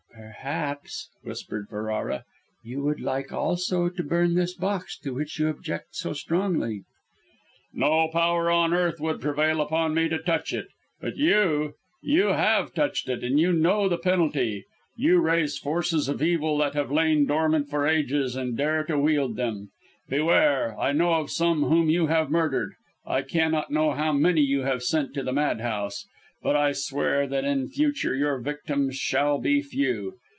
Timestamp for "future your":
27.69-28.39